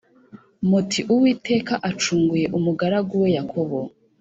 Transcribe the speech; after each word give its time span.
muti 0.69 0.99
Uwiteka 1.13 1.73
acunguye 1.89 2.45
umugaragu 2.57 3.13
we 3.23 3.29
Yakobo 3.37 3.79